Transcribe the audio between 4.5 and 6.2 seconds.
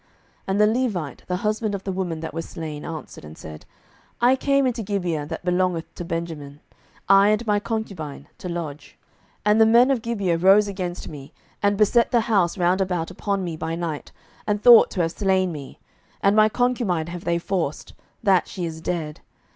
into Gibeah that belongeth to